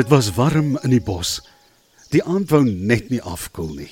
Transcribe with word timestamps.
Dit 0.00 0.08
was 0.08 0.30
warm 0.32 0.78
in 0.80 0.94
die 0.94 1.02
bos. 1.04 1.42
Die 2.08 2.22
aand 2.24 2.48
wou 2.54 2.62
net 2.64 3.10
nie 3.12 3.18
afkoel 3.20 3.74
nie. 3.82 3.88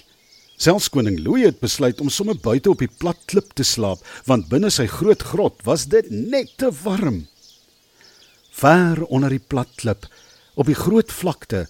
Selfs 0.57 0.87
koning 0.88 1.19
Louis 1.21 1.45
het 1.45 1.59
besluit 1.61 1.98
om 2.00 2.09
sommer 2.09 2.38
buite 2.41 2.71
op 2.73 2.80
die 2.80 2.88
plat 2.88 3.19
klip 3.29 3.50
te 3.59 3.66
slaap, 3.66 4.00
want 4.25 4.48
binne 4.48 4.71
sy 4.73 4.86
groot 4.89 5.21
grot 5.32 5.61
was 5.68 5.84
dit 5.93 6.09
net 6.09 6.55
te 6.57 6.71
warm. 6.80 7.18
Ver 8.57 9.02
onder 9.05 9.36
die 9.36 9.43
plat 9.52 9.68
klip, 9.77 10.07
op 10.57 10.71
die 10.73 10.79
groot 10.79 11.12
vlakte, 11.12 11.66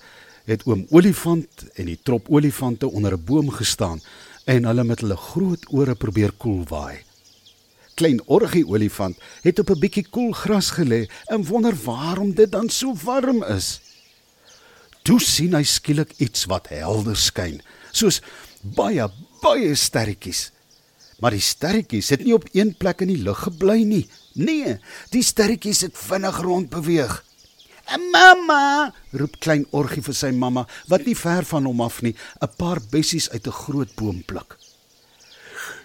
het 0.46 0.62
oom 0.70 0.86
Olifant 0.94 1.66
en 1.74 1.90
die 1.90 1.98
trop 1.98 2.30
olifante 2.30 2.86
onder 2.86 3.18
'n 3.18 3.24
boom 3.24 3.50
gestaan 3.50 3.98
en 4.46 4.70
hulle 4.70 4.84
met 4.84 5.00
hulle 5.00 5.16
groot 5.16 5.66
ore 5.72 5.94
probeer 5.94 6.32
koel 6.38 6.62
waai. 6.68 7.02
Klein 7.96 8.22
Orgie 8.26 8.66
olifant 8.68 9.18
het 9.42 9.58
op 9.58 9.70
'n 9.70 9.80
bietjie 9.80 10.06
koel 10.10 10.32
gras 10.32 10.70
gelê 10.78 11.10
en 11.26 11.44
wonder 11.44 11.74
waarom 11.84 12.34
dit 12.34 12.52
dan 12.52 12.68
so 12.70 12.94
warm 12.94 13.42
is. 13.42 13.80
Toe 15.08 15.16
sien 15.24 15.54
hy 15.56 15.62
skielik 15.64 16.10
iets 16.20 16.44
wat 16.52 16.66
helder 16.68 17.16
skyn, 17.16 17.62
soos 17.96 18.18
baie 18.76 19.06
baie 19.40 19.70
sterretjies. 19.72 20.50
Maar 21.22 21.32
die 21.32 21.44
sterretjies 21.46 22.10
het 22.12 22.26
nie 22.26 22.34
op 22.36 22.44
een 22.52 22.74
plek 22.76 23.00
in 23.06 23.14
die 23.14 23.22
lug 23.24 23.40
gebly 23.46 23.78
nie. 23.88 24.02
Nee, 24.36 24.74
die 25.14 25.22
sterretjies 25.24 25.80
het 25.86 25.96
vinnig 25.96 26.42
rond 26.44 26.68
beweeg. 26.74 27.14
"Mamma!" 28.12 28.92
roep 29.16 29.40
klein 29.40 29.64
Orgie 29.70 30.04
vir 30.04 30.14
sy 30.14 30.30
mamma 30.30 30.66
wat 30.92 31.06
nie 31.06 31.16
ver 31.16 31.44
van 31.44 31.64
hom 31.64 31.80
af 31.80 32.02
nie, 32.02 32.14
'n 32.42 32.52
paar 32.58 32.80
bessies 32.90 33.30
uit 33.30 33.46
'n 33.46 33.60
groot 33.64 33.94
boom 33.96 34.22
pluk. 34.24 34.58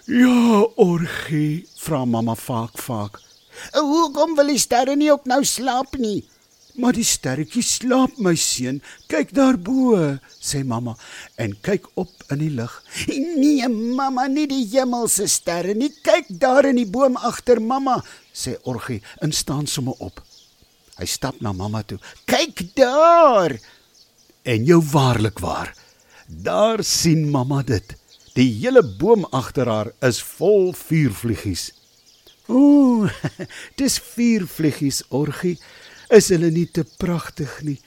"Ja, 0.04 0.68
Orgie," 0.76 1.66
vra 1.80 2.04
mamma 2.04 2.34
vaak 2.34 2.76
vaak. 2.78 3.20
"Hoekom 3.72 4.36
wil 4.36 4.46
die 4.46 4.58
sterre 4.58 4.96
nie 4.96 5.10
ook 5.12 5.24
nou 5.24 5.44
slaap 5.44 5.96
nie?" 5.96 6.28
Maar 6.74 6.96
die 6.96 7.06
sterretjie 7.06 7.62
slaap 7.62 8.16
my 8.18 8.34
seun. 8.38 8.80
Kyk 9.10 9.30
daarbo, 9.36 9.94
sê 10.42 10.64
mamma 10.66 10.96
en 11.38 11.54
kyk 11.62 11.86
op 12.00 12.10
in 12.34 12.42
die 12.42 12.50
lug. 12.50 12.72
Nee, 13.06 13.68
mamma, 13.70 14.26
nie 14.26 14.48
die 14.50 14.64
hemelse 14.72 15.28
sterre 15.30 15.76
nie. 15.78 15.92
Kyk 16.02 16.32
daar 16.42 16.66
in 16.66 16.80
die 16.80 16.88
boom 16.90 17.14
agter 17.16 17.62
mamma, 17.62 18.00
sê 18.34 18.56
Orgie 18.66 19.00
en 19.22 19.32
staan 19.32 19.70
sommer 19.70 19.94
op. 20.02 20.18
Hy 20.98 21.06
stap 21.10 21.40
na 21.42 21.54
mamma 21.54 21.82
toe. 21.86 22.00
Kyk 22.26 22.66
daar. 22.78 23.54
En 24.42 24.66
jou 24.66 24.80
waarlik 24.92 25.38
waar. 25.42 25.72
Daar 26.26 26.82
sien 26.84 27.28
mamma 27.30 27.62
dit. 27.62 27.94
Die 28.34 28.50
hele 28.50 28.82
boom 28.82 29.26
agter 29.30 29.70
haar 29.70 29.90
is 30.02 30.18
vol 30.22 30.72
vuurvliegies. 30.74 31.70
Ooh, 32.50 33.10
dis 33.80 34.00
vuurvliegies, 34.14 35.04
Orgie. 35.08 35.56
Is 36.12 36.28
hulle 36.28 36.50
nie 36.52 36.66
te 36.68 36.84
pragtig 37.00 37.60
nie? 37.64 37.80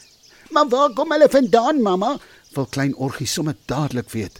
Maar 0.51 0.69
waar 0.69 0.93
kom 0.97 1.11
hulle 1.11 1.29
vandaan, 1.29 1.81
mamma? 1.81 2.17
Wil 2.55 2.65
klein 2.65 2.95
Orgie 2.95 3.27
sommer 3.27 3.57
dadelik 3.69 4.09
weet. 4.09 4.39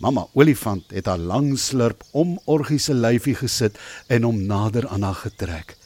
Mamma 0.00 0.26
Olifant 0.32 0.90
het 0.90 1.06
haar 1.06 1.20
lang 1.20 1.58
slurp 1.58 2.02
om 2.16 2.38
Orgie 2.44 2.80
se 2.80 2.94
lyfie 2.94 3.36
gesit 3.36 3.76
en 4.08 4.24
hom 4.24 4.42
nader 4.48 4.88
aan 4.88 5.04
haar 5.04 5.20
getrek. 5.26 5.76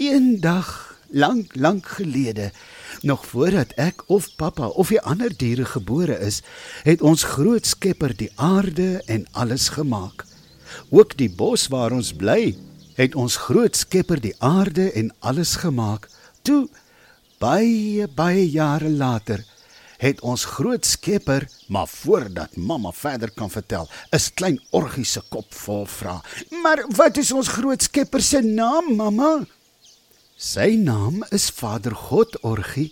Eendag, 0.00 0.96
lank, 1.12 1.52
lank 1.54 1.86
gelede, 1.86 2.50
nog 3.02 3.26
voordat 3.26 3.76
ek 3.76 4.02
of 4.06 4.30
pappa 4.40 4.66
of 4.72 4.88
die 4.88 5.00
ander 5.00 5.36
diere 5.36 5.68
gebore 5.68 6.16
is, 6.18 6.40
het 6.82 7.02
ons 7.02 7.26
groot 7.36 7.66
Skepper 7.66 8.16
die 8.16 8.32
aarde 8.34 9.02
en 9.06 9.28
alles 9.32 9.68
gemaak. 9.76 10.24
Ook 10.90 11.14
die 11.20 11.30
bos 11.30 11.68
waar 11.68 11.92
ons 11.92 12.14
bly 12.16 12.56
het 12.94 13.14
ons 13.14 13.36
groot 13.36 13.76
Skepper 13.76 14.20
die 14.20 14.34
aarde 14.38 14.90
en 14.92 15.12
alles 15.18 15.56
gemaak. 15.62 16.08
Toe 16.42 16.68
baie 17.38 18.08
baie 18.08 18.46
jare 18.50 18.90
later 18.90 19.44
het 20.04 20.20
ons 20.20 20.44
groot 20.56 20.84
Skepper, 20.86 21.46
maar 21.68 21.88
voordat 21.88 22.56
mamma 22.56 22.92
verder 22.92 23.30
kan 23.34 23.50
vertel, 23.50 23.88
is 24.10 24.30
klein 24.34 24.58
Orgie 24.70 25.06
se 25.08 25.22
kop 25.32 25.54
vol 25.54 25.86
vra. 25.88 26.18
Maar 26.62 26.84
wat 26.96 27.20
is 27.22 27.32
ons 27.32 27.48
groot 27.56 27.82
Skepper 27.82 28.22
se 28.22 28.42
naam, 28.44 28.94
mamma? 28.98 29.32
Sy 30.36 30.74
naam 30.80 31.22
is 31.32 31.48
Vader 31.54 31.94
God 31.96 32.36
Orgie. 32.42 32.90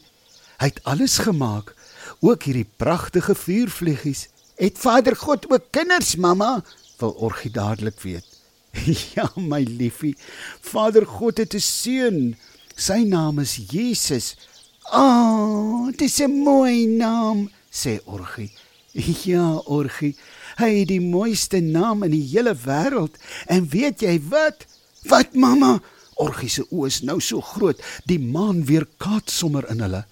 Hy 0.62 0.70
het 0.70 0.82
alles 0.88 1.18
gemaak, 1.26 1.74
ook 2.22 2.46
hierdie 2.46 2.68
pragtige 2.78 3.34
vuurvliegies. 3.34 4.28
Het 4.56 4.78
Vader 4.78 5.16
God 5.18 5.48
ook 5.50 5.72
kinders, 5.74 6.14
mamma? 6.16 6.60
Wil 7.00 7.16
Orgie 7.18 7.50
dadelik 7.50 8.00
weet. 8.00 8.31
Ja, 9.14 9.28
my 9.36 9.62
liefie. 9.62 10.16
Vader 10.60 11.06
God 11.06 11.38
het 11.38 11.54
'n 11.54 11.60
seun. 11.60 12.36
Sy 12.76 13.04
naam 13.04 13.38
is 13.38 13.60
Jesus. 13.70 14.36
"Ag, 14.90 15.00
oh, 15.00 15.92
dis 15.96 16.20
'n 16.20 16.42
mooi 16.42 16.86
naam," 16.86 17.50
sê 17.70 18.00
Orgie. 18.04 18.52
"Ja, 19.24 19.60
Orgie, 19.64 20.16
hy 20.56 20.78
het 20.78 20.88
die 20.88 21.00
mooiste 21.00 21.60
naam 21.60 22.02
in 22.02 22.10
die 22.10 22.28
hele 22.32 22.54
wêreld. 22.54 23.16
En 23.46 23.68
weet 23.68 24.00
jy 24.00 24.20
wat? 24.28 24.66
Wat, 25.02 25.34
mamma?" 25.34 25.80
Orgie 26.14 26.48
se 26.48 26.66
oë 26.70 26.86
is 26.86 27.00
nou 27.02 27.20
so 27.20 27.40
groot, 27.40 27.80
die 28.04 28.20
maan 28.20 28.64
weer 28.64 28.86
kaats 28.96 29.38
sommer 29.38 29.68
in 29.70 29.80
hulle. 29.80 30.04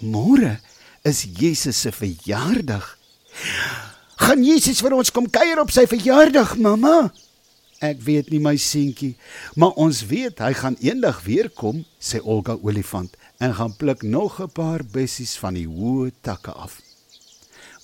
"Môre 0.00 0.60
is 1.02 1.26
Jesus 1.38 1.80
se 1.80 1.92
verjaardag." 1.92 2.98
"Gaan 4.16 4.44
Jesus 4.44 4.80
vir 4.80 4.92
ons 4.92 5.10
kom 5.10 5.30
kuier 5.30 5.60
op 5.60 5.70
sy 5.70 5.86
verjaardag, 5.86 6.56
mamma?" 6.56 7.12
Ek 7.82 8.00
weet 8.06 8.30
nie 8.30 8.38
my 8.38 8.54
seentjie, 8.56 9.16
maar 9.58 9.74
ons 9.80 10.04
weet 10.06 10.38
hy 10.38 10.52
gaan 10.54 10.76
eendag 10.80 11.22
weer 11.26 11.50
kom, 11.50 11.84
sê 11.98 12.20
Olga 12.22 12.54
olifant 12.62 13.16
en 13.42 13.54
gaan 13.54 13.74
pluk 13.76 14.02
nog 14.02 14.40
'n 14.40 14.52
paar 14.52 14.84
bessies 14.84 15.36
van 15.38 15.54
die 15.54 15.66
hoë 15.66 16.12
takke 16.20 16.52
af. 16.52 16.80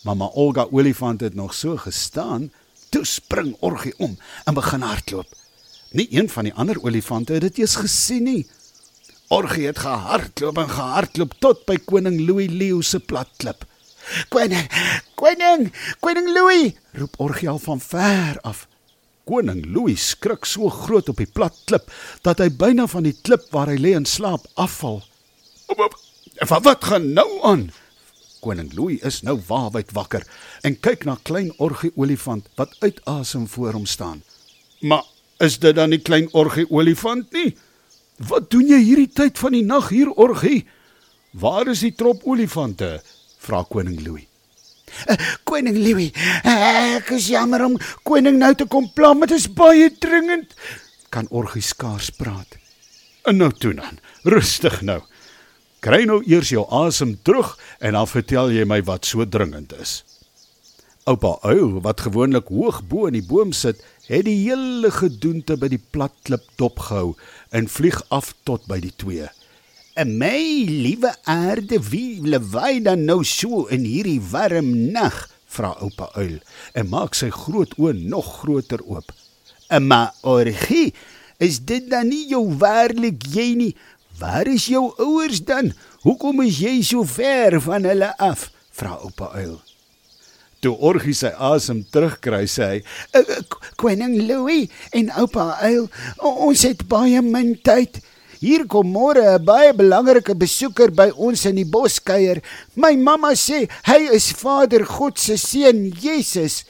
Mamma 0.04 0.30
Olga 0.34 0.66
olifant 0.70 1.20
het 1.20 1.34
nog 1.34 1.54
so 1.54 1.76
gestaan, 1.76 2.52
toe 2.88 3.04
spring 3.04 3.56
Orgie 3.60 3.94
om 3.98 4.18
en 4.44 4.54
begin 4.54 4.80
hardloop. 4.80 5.26
Nie 5.90 6.06
een 6.10 6.28
van 6.28 6.44
die 6.44 6.54
ander 6.54 6.82
olifante 6.82 7.32
het 7.32 7.42
dit 7.42 7.58
eens 7.58 7.76
gesien 7.76 8.22
nie. 8.22 8.46
Orgie 9.28 9.66
het 9.66 9.78
gehardloop 9.78 10.58
en 10.58 10.70
gehardloop 10.70 11.34
tot 11.38 11.64
by 11.66 11.76
koning 11.84 12.20
Louis 12.26 12.50
Leo 12.50 12.80
se 12.80 12.98
plat 12.98 13.28
klip. 13.36 13.66
"Koning, 14.28 14.70
koning, 15.14 15.72
koning 16.00 16.28
Louis!" 16.34 16.72
roep 16.92 17.14
Orgie 17.18 17.48
al 17.48 17.58
van 17.58 17.80
ver 17.80 18.40
af. 18.40 18.69
Koning 19.30 19.62
Louis 19.70 19.94
skrik 20.10 20.42
so 20.48 20.66
groot 20.74 21.06
op 21.12 21.20
die 21.22 21.28
plat 21.30 21.54
klip 21.70 21.92
dat 22.26 22.40
hy 22.42 22.48
byna 22.50 22.88
van 22.90 23.04
die 23.06 23.14
klip 23.14 23.44
waar 23.54 23.70
hy 23.70 23.76
lê 23.78 23.92
in 23.94 24.08
slaap 24.08 24.48
afval. 24.58 25.04
"Wat 25.78 26.64
wat 26.66 26.84
gaan 26.84 27.12
nou 27.14 27.28
aan?" 27.46 27.70
Koning 28.42 28.72
Louis 28.74 28.98
is 29.06 29.22
nou 29.22 29.38
waawyd 29.46 29.92
wakker 29.94 30.26
en 30.66 30.74
kyk 30.74 31.04
na 31.06 31.14
klein 31.22 31.52
orgie 31.58 31.92
olifant 31.94 32.48
wat 32.56 32.74
uitasem 32.80 33.46
voor 33.46 33.72
hom 33.72 33.86
staan. 33.86 34.22
"Maar 34.80 35.04
is 35.38 35.58
dit 35.58 35.74
dan 35.74 35.90
nie 35.90 36.02
klein 36.02 36.28
orgie 36.32 36.66
olifant 36.70 37.32
nie? 37.32 37.54
Wat 38.18 38.50
doen 38.50 38.66
jy 38.66 38.82
hierdie 38.82 39.12
tyd 39.14 39.38
van 39.38 39.52
die 39.52 39.62
nag 39.62 39.88
hier 39.88 40.10
orgie? 40.10 40.66
Waar 41.30 41.68
is 41.68 41.80
die 41.80 41.94
trop 41.94 42.20
olifante?" 42.24 43.02
vra 43.38 43.62
koning 43.62 44.00
Louis. 44.06 44.29
Uh, 45.08 45.16
koning 45.48 45.78
Louis, 45.78 46.10
ek 46.44 47.12
is 47.16 47.30
jammer 47.32 47.64
om 47.66 47.78
koning 48.06 48.38
nou 48.40 48.52
te 48.54 48.66
kom 48.70 48.88
pla, 48.94 49.12
maar 49.14 49.30
dit 49.30 49.40
is 49.40 49.48
baie 49.52 49.90
dringend. 50.02 50.54
Kan 51.10 51.28
Orgie 51.30 51.64
skaars 51.64 52.10
praat. 52.14 52.58
En 53.28 53.40
nou 53.40 53.50
toe 53.52 53.74
dan, 53.76 53.98
rustig 54.24 54.80
nou. 54.86 55.00
Kry 55.80 56.04
nou 56.08 56.20
eers 56.28 56.52
jou 56.52 56.66
asem 56.76 57.14
terug 57.24 57.54
en 57.80 57.96
dan 57.96 58.08
vertel 58.08 58.52
jy 58.52 58.66
my 58.68 58.82
wat 58.88 59.08
so 59.08 59.24
dringend 59.24 59.72
is. 59.80 60.00
Oupa 61.08 61.38
Uil, 61.48 61.80
wat 61.80 62.04
gewoonlik 62.04 62.50
hoog 62.52 62.82
bo 62.88 63.08
in 63.08 63.16
die 63.16 63.24
boom 63.24 63.54
sit, 63.56 63.80
het 64.10 64.26
die 64.26 64.36
hele 64.44 64.90
gedoente 64.92 65.56
by 65.56 65.70
die 65.72 65.80
plat 65.80 66.12
klip 66.28 66.44
dopgehou 66.60 67.14
en 67.56 67.70
vlieg 67.72 68.02
af 68.12 68.34
tot 68.44 68.66
by 68.68 68.80
die 68.84 68.92
twee. 69.00 69.30
En 69.94 70.16
my 70.18 70.64
liewe 70.68 71.10
aarde, 71.26 71.80
wie 71.90 72.22
lewy 72.22 72.78
dan 72.82 73.04
nou 73.04 73.24
so 73.26 73.66
in 73.66 73.82
hierdie 73.84 74.20
warm 74.22 74.92
nag? 74.94 75.26
vra 75.50 75.72
oupa 75.82 76.06
uil 76.14 76.36
en 76.78 76.90
maak 76.92 77.16
sy 77.18 77.26
groot 77.34 77.72
oë 77.74 77.96
nog 78.06 78.28
groter 78.40 78.82
oop. 78.86 79.10
"Emma 79.66 80.12
Orgie, 80.22 80.94
is 81.38 81.58
dit 81.58 81.90
dan 81.90 82.08
nie 82.08 82.28
jou 82.28 82.44
waarlik 82.58 83.26
jy 83.34 83.54
nie? 83.54 83.74
Waar 84.18 84.46
is 84.46 84.66
jou 84.66 84.92
ouers 84.98 85.42
dan? 85.44 85.72
Hoekom 86.06 86.42
is 86.42 86.58
jy 86.58 86.82
so 86.82 87.02
ver 87.04 87.60
van 87.60 87.84
hulle 87.84 88.14
af?" 88.18 88.50
vra 88.70 88.94
oupa 89.02 89.32
uil. 89.34 89.60
Toe 90.60 90.76
Orgie 90.78 91.14
sy 91.14 91.32
asem 91.34 91.82
terugkry, 91.90 92.46
sê 92.46 92.64
hy: 92.64 92.82
eh, 93.12 93.20
eh, 93.20 93.42
"Koning 93.76 94.28
Louis 94.28 94.70
en 94.92 95.10
oupa 95.18 95.58
uil, 95.62 95.88
ons 96.18 96.62
het 96.62 96.86
baie 96.86 97.22
min 97.22 97.58
tyd." 97.62 98.00
Hier 98.40 98.64
kom 98.64 98.88
môre 98.88 99.20
'n 99.36 99.44
baie 99.44 99.72
belangrike 99.76 100.34
besoeker 100.34 100.90
by 100.90 101.12
ons 101.12 101.44
in 101.44 101.56
die 101.56 101.68
boskuier. 101.68 102.40
My 102.74 102.96
mamma 102.96 103.36
sê 103.36 103.68
hy 103.84 104.08
is 104.16 104.32
Vader 104.32 104.86
God 104.86 105.18
se 105.18 105.36
seun, 105.36 105.92
Jesus. 105.92 106.64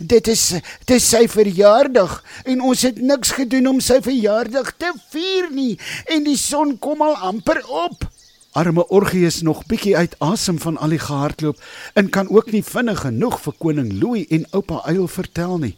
Dit 0.00 0.28
is 0.28 0.54
dis 0.86 1.04
sy 1.04 1.28
verjaardag 1.28 2.24
en 2.46 2.62
ons 2.62 2.82
het 2.82 2.96
niks 2.96 3.36
gedoen 3.36 3.68
om 3.68 3.80
sy 3.80 4.00
verjaardag 4.00 4.72
te 4.78 4.94
vier 5.12 5.50
nie 5.52 5.76
en 6.08 6.24
die 6.24 6.38
son 6.40 6.78
kom 6.78 7.02
al 7.02 7.16
amper 7.16 7.60
op. 7.68 8.08
Arme 8.56 8.88
Orgius 8.88 9.42
nog 9.42 9.66
bietjie 9.68 9.96
uit 9.96 10.16
asem 10.24 10.58
van 10.58 10.78
al 10.78 10.96
die 10.96 11.04
gehardloop 11.04 11.60
en 12.00 12.08
kan 12.08 12.32
ook 12.32 12.48
nie 12.50 12.64
vinnig 12.64 13.04
genoeg 13.04 13.40
vir 13.44 13.54
koning 13.58 13.92
Louis 14.00 14.24
en 14.30 14.46
oupa 14.56 14.80
Uil 14.88 15.06
vertel 15.06 15.58
nie. 15.58 15.76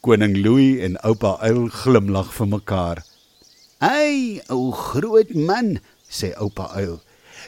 Koning 0.00 0.40
Louis 0.40 0.80
en 0.80 0.96
oupa 1.04 1.36
Uil 1.44 1.68
glimlag 1.68 2.32
vir 2.32 2.48
mekaar. 2.48 3.04
"Ai, 3.84 4.40
o 4.48 4.70
groot 4.72 5.34
man," 5.34 5.78
sê 6.08 6.32
oupa 6.40 6.72
Uil. 6.80 7.02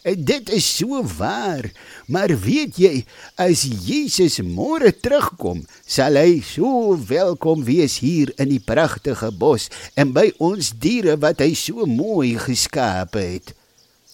"Dit 0.05 0.51
is 0.53 0.67
so 0.77 1.03
waar, 1.17 1.73
maar 2.07 2.29
weet 2.29 2.77
jy, 2.77 3.07
as 3.41 3.65
Jesus 3.65 4.39
môre 4.45 4.93
terugkom, 4.93 5.65
sal 5.87 6.15
hy 6.21 6.43
so 6.45 6.95
welkom 7.09 7.65
wees 7.65 7.99
hier 8.05 8.33
in 8.37 8.53
die 8.53 8.61
pragtige 8.61 9.33
bos 9.33 9.71
en 9.97 10.13
by 10.13 10.29
ons 10.39 10.75
diere 10.77 11.17
wat 11.17 11.41
hy 11.41 11.55
so 11.55 11.87
mooi 11.87 12.37
geskaap 12.37 13.17
het." 13.17 13.55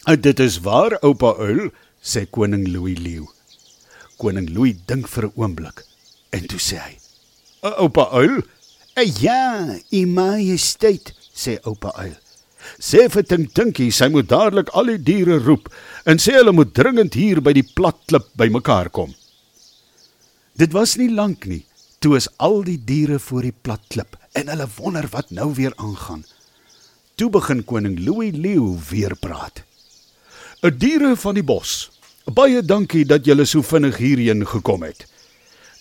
En 0.06 0.20
dit 0.20 0.38
is 0.40 0.60
waar, 0.62 0.94
oupa 1.02 1.34
Uil, 1.38 1.70
sê 2.02 2.26
koning 2.30 2.68
Louis 2.70 2.98
leeu. 2.98 3.26
Koning 4.18 4.48
Louis 4.54 4.78
dink 4.86 5.08
vir 5.08 5.26
'n 5.26 5.32
oomblik 5.34 5.84
en 6.30 6.46
toe 6.46 6.58
sê 6.58 6.78
hy: 6.78 6.94
"Oupa 7.62 8.08
Uil, 8.14 8.42
ja, 9.18 9.74
u 9.90 10.06
majesteit," 10.06 11.12
sê 11.34 11.58
oupa 11.64 11.92
Uil. 11.98 12.14
Sê 12.78 13.08
vir 13.10 13.26
Tink 13.26 13.54
Tinkie 13.54 13.90
sy 13.90 14.08
moet 14.08 14.28
dadelik 14.30 14.70
al 14.72 14.92
die 14.92 14.98
diere 14.98 15.38
roep 15.42 15.68
en 16.06 16.18
sê 16.22 16.38
hulle 16.38 16.52
moet 16.52 16.74
dringend 16.74 17.14
hier 17.14 17.40
by 17.40 17.52
die 17.52 17.66
plat 17.66 17.98
klip 18.06 18.28
bymekaar 18.38 18.90
kom. 18.90 19.14
Dit 20.54 20.72
was 20.72 20.96
nie 20.96 21.10
lank 21.10 21.46
nie 21.46 21.64
toe 22.02 22.16
is 22.18 22.28
al 22.42 22.64
die 22.66 22.78
diere 22.84 23.18
voor 23.22 23.46
die 23.46 23.54
plat 23.64 23.82
klip 23.94 24.16
en 24.38 24.50
hulle 24.50 24.66
wonder 24.76 25.06
wat 25.12 25.30
nou 25.30 25.52
weer 25.54 25.74
aangaan. 25.76 26.24
Toe 27.14 27.30
begin 27.30 27.62
koning 27.68 27.98
Louis 28.02 28.34
leeu 28.34 28.74
weer 28.90 29.14
praat. 29.20 29.62
'n 30.62 30.78
Diere 30.78 31.16
van 31.16 31.34
die 31.34 31.46
bos. 31.46 31.90
Baie 32.26 32.62
dankie 32.62 33.04
dat 33.04 33.26
julle 33.26 33.44
so 33.44 33.62
vinnig 33.62 33.96
hierheen 33.96 34.46
gekom 34.46 34.82
het. 34.82 35.06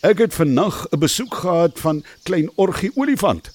Ek 0.02 0.18
het 0.18 0.34
vannag 0.34 0.88
'n 0.92 1.00
besoek 1.00 1.34
gehad 1.34 1.80
van 1.80 2.04
klein 2.24 2.50
Orgie 2.56 2.92
olifant. 2.96 3.52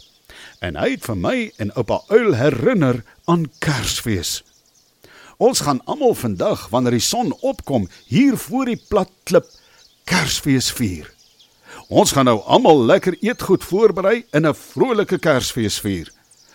En 0.60 0.76
hy 0.76 0.94
het 0.94 1.04
vir 1.04 1.18
my 1.20 1.36
en 1.60 1.72
oupa 1.76 2.00
Uil 2.08 2.34
herinner 2.38 3.02
aan 3.24 3.46
Kersfees. 3.58 4.42
Ons 5.36 5.60
gaan 5.60 5.82
almal 5.84 6.14
vandag 6.16 6.68
wanneer 6.72 6.96
die 6.96 7.04
son 7.04 7.34
opkom 7.44 7.88
hier 8.08 8.38
voor 8.40 8.70
die 8.70 8.80
plat 8.88 9.10
klip 9.28 9.50
Kersfees 10.08 10.70
vier. 10.72 11.10
Ons 11.88 12.14
gaan 12.16 12.24
nou 12.24 12.40
almal 12.46 12.80
lekker 12.88 13.18
eetgoed 13.20 13.64
voorberei 13.64 14.24
en 14.30 14.46
'n 14.46 14.54
vrolike 14.54 15.18
Kersfees 15.18 15.78
vier. 15.80 16.10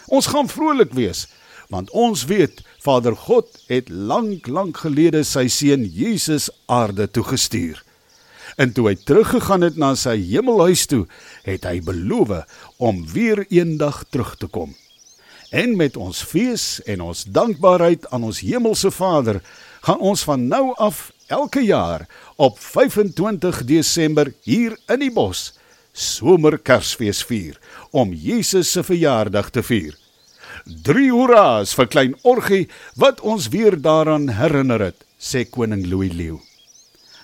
Ons 0.08 0.28
gaan 0.28 0.50
vrolik 0.50 0.94
wees 0.94 1.28
want 1.70 1.92
ons 1.92 2.26
weet 2.26 2.62
Vader 2.84 3.16
God 3.16 3.48
het 3.68 3.90
lank 3.90 4.48
lank 4.48 4.78
gelede 4.78 5.24
sy 5.24 5.48
seun 5.48 5.86
Jesus 5.86 6.50
aarde 6.66 7.08
toe 7.12 7.24
gestuur. 7.24 7.84
En 8.56 8.74
toe 8.74 8.88
hy 8.90 8.96
teruggegaan 8.96 9.62
het 9.62 9.78
na 9.78 9.94
sy 9.96 10.18
hemelhuis 10.20 10.86
toe, 10.92 11.06
het 11.48 11.66
hy 11.68 11.80
beloof 11.86 12.46
om 12.78 13.06
weer 13.14 13.46
eendag 13.50 14.04
terug 14.10 14.36
te 14.38 14.48
kom. 14.48 14.76
En 15.52 15.76
met 15.76 15.98
ons 15.98 16.24
fees 16.24 16.80
en 16.88 17.02
ons 17.02 17.24
dankbaarheid 17.28 18.08
aan 18.12 18.24
ons 18.24 18.40
hemelse 18.40 18.92
Vader, 18.92 19.42
gaan 19.82 20.00
ons 20.00 20.24
van 20.24 20.48
nou 20.48 20.72
af 20.78 21.10
elke 21.28 21.64
jaar 21.64 22.08
op 22.36 22.60
25 22.60 23.64
Desember 23.68 24.34
hier 24.44 24.78
in 24.88 25.04
die 25.04 25.12
bos 25.12 25.52
somer 25.94 26.58
Kersfees 26.58 27.24
vier 27.28 27.58
om 27.92 28.14
Jesus 28.14 28.72
se 28.72 28.84
verjaardag 28.84 29.50
te 29.52 29.64
vier. 29.64 29.98
Drie 30.66 31.10
hoera's 31.12 31.74
vir 31.76 31.90
klein 31.92 32.16
Orgie 32.24 32.68
wat 32.96 33.22
ons 33.22 33.50
weer 33.52 33.76
daaraan 33.82 34.30
herinner 34.38 34.92
het, 34.92 35.04
sê 35.20 35.44
koning 35.50 35.88
Louis 35.90 36.14
Leeu. 36.14 36.40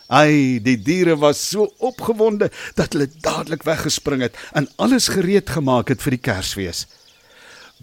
Ai, 0.08 0.60
die 0.64 0.78
diere 0.80 1.18
was 1.20 1.42
so 1.50 1.68
opgewonde 1.84 2.48
dat 2.80 2.94
hulle 2.96 3.10
dadelik 3.20 3.66
weggespring 3.68 4.24
het 4.24 4.38
en 4.56 4.70
alles 4.76 5.10
gereed 5.12 5.50
gemaak 5.52 5.92
het 5.92 6.02
vir 6.02 6.16
die 6.16 6.24
Kersfees. 6.30 6.86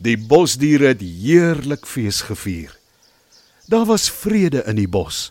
Die 0.00 0.16
bosdiere 0.16 0.94
het 0.94 1.04
heerlik 1.04 1.84
fees 1.86 2.22
gevier. 2.24 2.72
Daar 3.68 3.84
was 3.84 4.10
vrede 4.10 4.64
in 4.66 4.80
die 4.80 4.88
bos. 4.88 5.30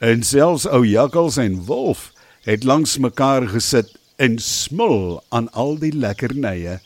En 0.00 0.24
selfs 0.24 0.66
ou 0.66 0.82
jakkals 0.88 1.36
en 1.40 1.60
wolf 1.68 2.10
het 2.48 2.64
langs 2.64 2.96
mekaar 2.98 3.48
gesit 3.52 3.92
en 4.16 4.38
smil 4.40 5.22
aan 5.28 5.48
al 5.52 5.76
die 5.80 5.92
lekkernye. 5.92 6.80